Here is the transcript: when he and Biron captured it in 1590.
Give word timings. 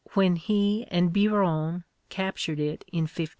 when 0.13 0.35
he 0.35 0.83
and 0.89 1.13
Biron 1.13 1.83
captured 2.09 2.59
it 2.59 2.83
in 2.91 3.03
1590. 3.03 3.29